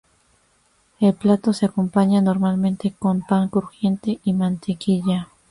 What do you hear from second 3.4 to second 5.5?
crujiente y mantequilla.